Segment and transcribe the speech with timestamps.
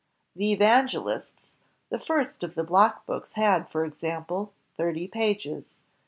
[0.35, 1.53] The Evangelists,
[1.91, 5.75] the first of the block books, had, for ex ample, thirty pages.